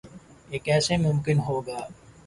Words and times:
یہ 0.51 0.59
کیسے 0.65 0.93
ممکن 0.97 1.37
ہو 1.47 1.55
گا؟ 1.67 1.79